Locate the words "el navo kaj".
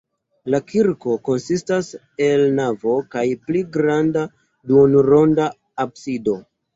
2.27-3.25